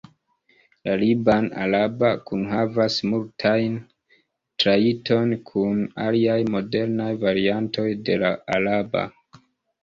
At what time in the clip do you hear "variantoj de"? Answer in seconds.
7.27-8.19